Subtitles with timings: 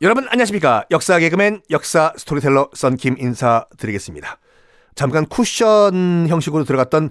[0.00, 0.84] 여러분 안녕하십니까?
[0.92, 4.38] 역사 개그맨 역사 스토리텔러 썬킴 인사드리겠습니다.
[4.94, 7.10] 잠깐 쿠션 형식으로 들어갔던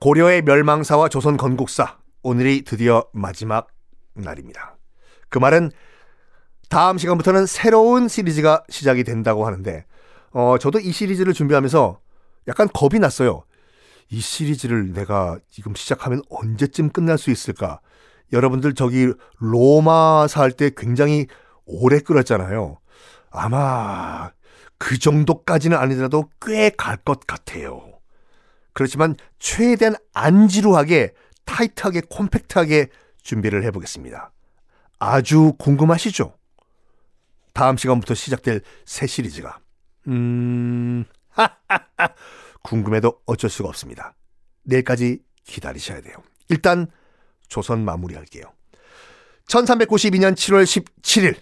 [0.00, 1.96] 고려의 멸망사와 조선 건국사.
[2.24, 3.68] 오늘이 드디어 마지막
[4.14, 4.76] 날입니다.
[5.28, 5.70] 그 말은
[6.68, 9.84] 다음 시간부터는 새로운 시리즈가 시작이 된다고 하는데
[10.32, 12.00] 어 저도 이 시리즈를 준비하면서
[12.48, 13.44] 약간 겁이 났어요.
[14.10, 17.78] 이 시리즈를 내가 지금 시작하면 언제쯤 끝날 수 있을까?
[18.32, 21.28] 여러분들 저기 로마사 할때 굉장히
[21.66, 22.78] 오래 끌었잖아요.
[23.30, 24.30] 아마
[24.78, 27.98] 그 정도까지는 아니더라도 꽤 갈 것 같아요.
[28.72, 31.12] 그렇지만 최대한 안 지루하게
[31.44, 32.88] 타이트하게 콤팩트하게
[33.22, 34.32] 준비를 해보겠습니다.
[34.98, 36.34] 아주 궁금하시죠?
[37.52, 39.58] 다음 시간부터 시작될 새 시리즈가
[40.08, 41.04] 음
[42.62, 44.14] 궁금해도 어쩔 수가 없습니다.
[44.64, 46.16] 내일까지 기다리셔야 돼요.
[46.48, 46.86] 일단
[47.48, 48.44] 조선 마무리할게요.
[49.46, 51.36] 1392년 7월 17일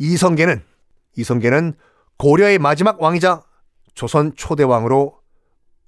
[0.00, 0.62] 이성계는
[1.16, 1.74] 이성계는
[2.16, 3.42] 고려의 마지막 왕이자
[3.94, 5.18] 조선 초대왕으로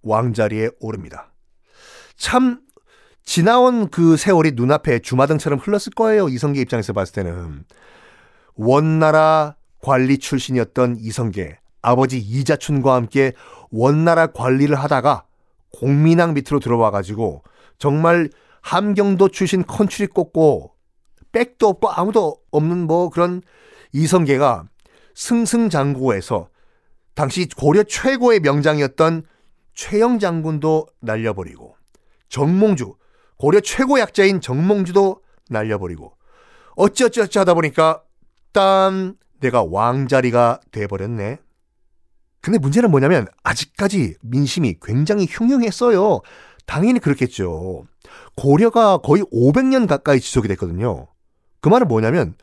[0.02, 1.32] 왕자리에 오릅니다.
[2.16, 2.60] 참
[3.24, 6.28] 지나온 그 세월이 눈앞에 주마등처럼 흘렀을 거예요.
[6.28, 7.64] 이성계 입장에서 봤을 때는
[8.54, 13.32] 원나라 관리 출신이었던 이성계 아버지 이자춘과 함께
[13.70, 15.24] 원나라 관리를 하다가
[15.72, 17.44] 공민왕 밑으로 들어와 가지고
[17.78, 18.28] 정말
[18.60, 20.74] 함경도 출신 컨츄리 꽂고
[21.32, 23.42] 백도 없고 아무도 없는 뭐 그런
[23.92, 24.64] 이성계가
[25.14, 26.48] 승승장구에서
[27.14, 29.24] 당시 고려 최고의 명장이었던
[29.74, 31.76] 최영 장군도 날려버리고
[32.28, 32.94] 정몽주
[33.36, 35.20] 고려 최고 약자인 정몽주도
[35.50, 36.16] 날려버리고
[36.76, 38.02] 어찌어찌어찌 하다 보니까
[38.52, 41.38] 딴 내가 왕자리가 돼버렸네.
[42.40, 46.20] 근데 문제는 뭐냐면 아직까지 민심이 굉장히 흉흉했어요.
[46.66, 47.84] 당연히 그렇겠죠.
[48.36, 51.08] 고려가 거의 500년 가까이 지속이 됐거든요.
[51.60, 52.34] 그 말은 뭐냐면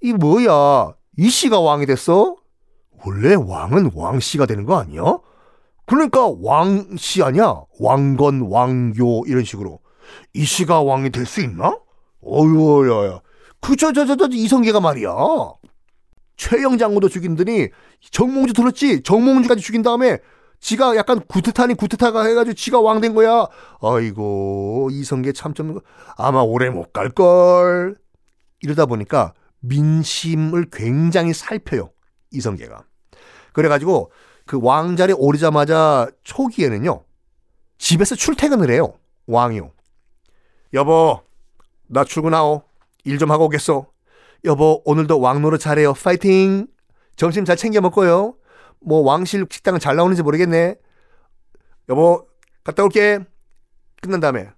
[0.00, 2.36] 이 뭐야 이 씨가 왕이 됐어?
[3.04, 5.18] 원래 왕은 왕씨가 되는 거 아니야?
[5.86, 7.62] 그러니까 왕씨 아니야?
[7.80, 9.80] 왕건, 왕요 이런 식으로
[10.34, 11.78] 이 씨가 왕이 될 수 있나?
[12.22, 13.20] 어휴야야
[13.60, 15.10] 그저 저 저 저 이성계가 말이야
[16.36, 17.68] 최영 장군도 죽인더니
[18.10, 19.02] 정몽주 들었지?
[19.02, 20.18] 정몽주까지 죽인 다음에
[20.60, 23.46] 지가 약간 구트타니 구트타가 해가지고 지가 왕 된 거야.
[23.80, 25.80] 아이고 이성계 참 좀
[26.16, 27.96] 아마 오래 못 갈걸.
[28.62, 31.90] 이러다 보니까 민심을 굉장히 살펴요.
[32.30, 32.84] 이성계가.
[33.52, 34.12] 그래가지고
[34.46, 37.04] 그 왕자리에 오르자마자 초기에는요.
[37.78, 38.94] 집에서 출퇴근을 해요.
[39.26, 39.70] 왕이요.
[40.74, 41.20] 여보
[41.86, 42.62] 나 출근하오.
[43.04, 43.86] 일 좀 하고 오겠어.
[44.44, 45.94] 여보 오늘도 왕노릇 잘해요.
[45.94, 46.66] 파이팅.
[47.16, 48.34] 점심 잘 챙겨 먹고요.
[48.80, 50.76] 뭐 왕실 식당은 잘 나오는지 모르겠네.
[51.88, 52.26] 여보
[52.64, 53.18] 갔다 올게.
[54.02, 54.50] 끝난 다음에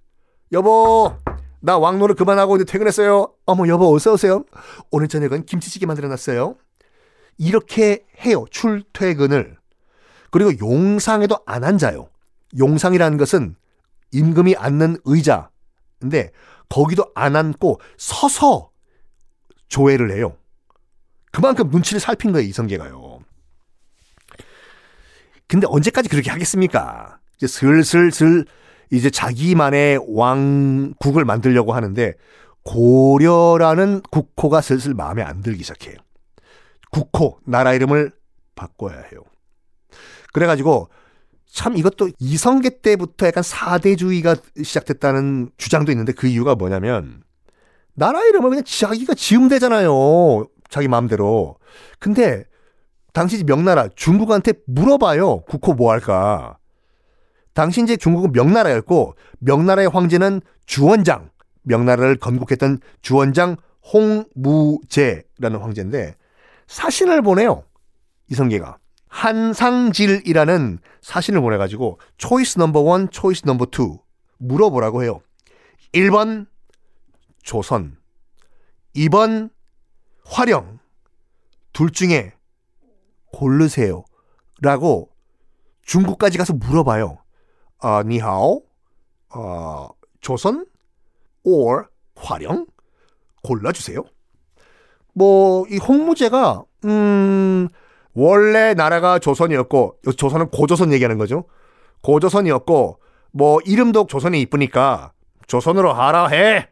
[0.53, 1.15] 여보
[1.60, 3.32] 나 왕노를 그만하고 이제 퇴근했어요.
[3.47, 4.44] 어머 여보 어서 오세요.
[4.91, 6.56] 오늘 저녁은 김치찌개 만들어놨어요.
[7.38, 8.44] 이렇게 해요.
[8.50, 9.56] 출퇴근을.
[10.31, 12.09] 그리고 용상에도 안 앉아요.
[12.59, 13.56] 용상이라는 것은
[14.12, 15.50] 임금이 앉는 의자.
[15.99, 16.32] 근데
[16.69, 18.70] 거기도 안 앉고 서서
[19.69, 20.37] 조회를 해요.
[21.32, 23.20] 그만큼 눈치를 살핀 거예요, 이성계가요.
[25.47, 27.19] 근데 언제까지 그렇게 하겠습니까?
[27.37, 28.44] 이제 슬슬슬
[28.91, 32.15] 이제 자기만의 왕국을 만들려고 하는데
[32.65, 35.97] 고려라는 국호가 슬슬 마음에 안 들기 시작해요.
[36.91, 38.12] 국호, 나라 이름을
[38.55, 39.23] 바꿔야 해요.
[40.33, 40.89] 그래가지고
[41.47, 47.23] 참 이것도 이성계 때부터 약간 사대주의가 시작됐다는 주장도 있는데 그 이유가 뭐냐면
[47.95, 50.47] 나라 이름을 그냥 자기가 지으면 되잖아요.
[50.69, 51.56] 자기 마음대로.
[51.99, 52.45] 근데
[53.12, 55.41] 당시 명나라 중국한테 물어봐요.
[55.43, 56.59] 국호 뭐 할까?
[57.60, 61.28] 당시 이제 중국은 명나라였고 명나라의 황제는 주원장,
[61.65, 63.59] 명나라를 건국했던 주원장
[63.93, 66.16] 홍무제라는 황제인데
[66.69, 67.65] 사신을 보내요.
[68.31, 68.78] 이성계가.
[69.09, 73.99] 한상질이라는 사신을 보내가지고 choice number one, choice number two
[74.38, 75.20] 물어보라고 해요.
[75.93, 76.46] 1번
[77.43, 77.99] 조선,
[78.96, 79.50] 2번
[80.25, 80.79] 화령,
[81.75, 82.32] 둘 중에
[83.35, 84.05] 고르세요.
[84.62, 85.11] 라고
[85.82, 87.19] 중국까지 가서 물어봐요.
[87.81, 88.62] 아, 你好,
[89.35, 89.88] 어,
[90.21, 90.67] 조선,
[91.44, 91.85] or
[92.17, 92.67] 화령
[93.43, 94.05] 골라주세요.
[95.15, 97.69] 뭐, 이 홍무제가, 음,
[98.15, 101.44] 원래 나라가 조선이었고, 조선은 고조선 얘기하는 거죠.
[102.03, 102.99] 고조선이었고,
[103.32, 105.12] 뭐, 이름도 조선이 이쁘니까
[105.47, 106.69] 조선으로 하라 해!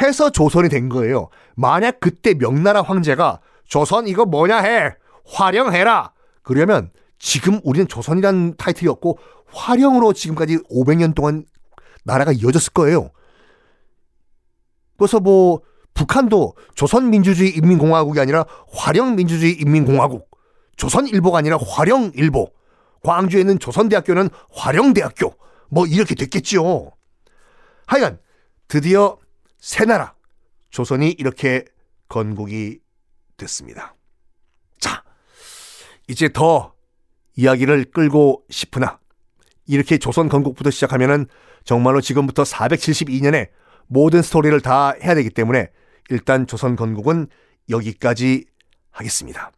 [0.00, 1.28] 해서 조선이 된 거예요.
[1.54, 4.94] 만약 그때 명나라 황제가 조선 이거 뭐냐 해!
[5.26, 6.12] 화령해라!
[6.42, 6.90] 그러면
[7.24, 11.46] 지금 우리는 조선이란 타이틀이었고 화령으로 지금까지 500년 동안
[12.04, 13.10] 나라가 이어졌을 거예요.
[14.98, 15.62] 그래서 뭐
[15.94, 20.30] 북한도 조선민주주의 인민공화국이 아니라 화령민주주의 인민공화국,
[20.76, 22.52] 조선일보가 아니라 화령일보,
[23.02, 25.34] 광주에 있는 조선대학교는 화령대학교,
[25.70, 26.90] 뭐 이렇게 됐겠지요.
[27.86, 28.18] 하여간
[28.68, 29.16] 드디어
[29.58, 30.14] 새 나라
[30.68, 31.64] 조선이 이렇게
[32.08, 32.80] 건국이
[33.38, 33.96] 됐습니다.
[34.78, 35.02] 자,
[36.06, 36.73] 이제 더
[37.36, 38.98] 이야기를 끌고 싶으나
[39.66, 41.26] 이렇게 조선 건국부터 시작하면은
[41.64, 43.48] 정말로 지금부터 472년에
[43.86, 45.70] 모든 스토리를 다 해야 되기 때문에
[46.10, 47.28] 일단 조선 건국은
[47.70, 48.44] 여기까지
[48.90, 49.50] 하겠습니다.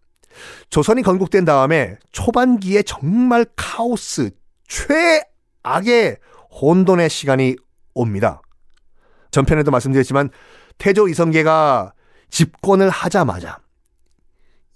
[0.71, 4.31] 조선이 건국된 다음에 초반기에 정말 카오스,
[4.69, 6.19] 최악의
[6.61, 7.57] 혼돈의 시간이
[7.95, 8.41] 옵니다.
[9.31, 10.31] 전편에도 말씀드렸지만
[10.79, 11.93] 태조 이성계가
[12.31, 13.59] 집권을 하자마자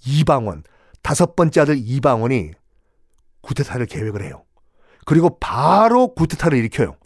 [0.07, 0.63] 이방원,
[1.03, 2.53] 다섯 번째 아들 이방원이
[3.43, 4.45] 구테타를 계획을 해요.
[5.07, 6.97] 그리고 바로 구테타를 일으켜요.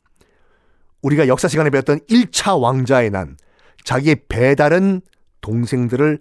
[1.03, 3.37] 우리가 역사 시간에 배웠던 1차 왕자의 난,
[3.85, 5.03] 자기의 배다른
[5.41, 6.21] 동생들을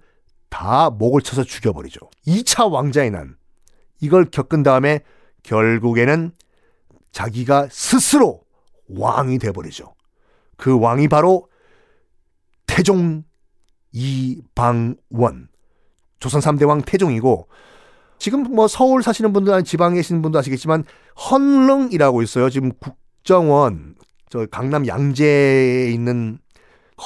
[0.49, 1.99] 다 목을 쳐서 죽여버리죠.
[2.27, 3.37] 2차 왕자의 난,
[4.01, 4.99] 이걸 겪은 다음에
[5.43, 6.31] 결국에는
[7.11, 8.43] 자기가 스스로
[8.89, 9.93] 왕이 돼버리죠.
[10.57, 11.47] 그 왕이 바로
[12.67, 13.23] 태종
[13.91, 15.49] 이방원.
[16.19, 17.47] 조선 3대 왕 태종이고
[18.17, 20.83] 지금 뭐 서울 사시는 분들 지방에 계시는 분도 아시겠지만
[21.29, 22.49] 헌릉이라고 있어요.
[22.49, 23.95] 지금 국정원
[24.29, 26.39] 저 강남 양재에 있는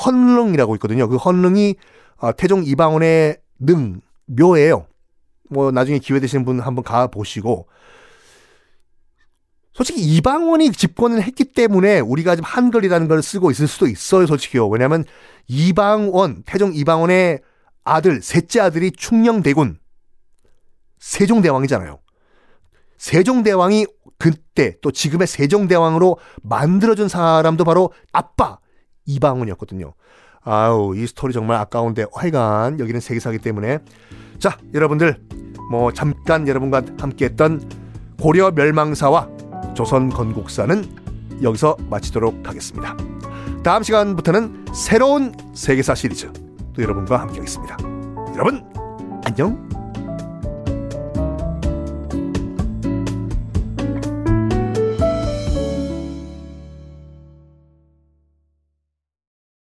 [0.06, 1.08] 헌릉이라고 있거든요.
[1.08, 1.76] 그 헌릉이
[2.20, 4.88] 아, 태종 이방원의 능 묘예요.
[5.50, 7.68] 뭐 나중에 기회 되시는 분 한번 가 보시고
[9.78, 14.68] 솔직히 이방원이 집권을 했기 때문에 우리가 지금 한글이라는 걸 쓰고 있을 수도 있어요, 솔직히요.
[14.70, 15.06] 왜냐하면
[15.48, 17.42] 이방원, 태종 이방원의
[17.84, 19.78] 아들, 셋째 아들이 충녕대군,
[21.00, 22.00] 세종대왕이잖아요.
[22.98, 23.86] 세종대왕이
[24.18, 28.58] 그때 또 지금의 세종대왕으로 만들어준 사람도 바로 아빠
[29.06, 29.94] 이방원이었거든요.
[30.42, 33.80] 아우, 이 스토리 정말 아까운데 하여간 여기는 세계사기 때문에
[34.40, 35.20] 자, 여러분들
[35.70, 37.70] 뭐 잠깐 여러분과 함께 했던
[38.22, 39.30] 고려 멸망사와
[39.76, 40.84] 조선 건국사는
[41.44, 42.96] 여기서 마치도록 하겠습니다.
[43.64, 46.32] 다음 시간부터는 새로운 세계사 시리즈
[46.74, 47.78] 또 여러분과 함께 하겠습니다.
[48.34, 48.64] 여러분
[49.26, 49.77] 안녕